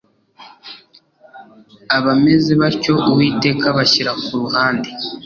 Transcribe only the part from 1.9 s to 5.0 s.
abameze batyo Uwiteka abashyira ku ruhande.